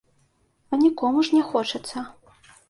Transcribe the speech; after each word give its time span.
А 0.71 0.79
нікому 0.83 1.27
ж 1.27 1.35
не 1.39 1.43
хочацца. 1.51 2.05